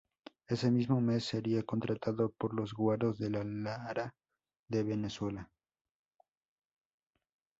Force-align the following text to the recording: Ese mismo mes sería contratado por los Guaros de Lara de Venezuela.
Ese 0.47 0.71
mismo 0.71 0.99
mes 0.99 1.25
sería 1.25 1.61
contratado 1.61 2.31
por 2.31 2.55
los 2.55 2.73
Guaros 2.73 3.19
de 3.19 3.29
Lara 3.29 4.15
de 4.67 4.81
Venezuela. 4.83 5.51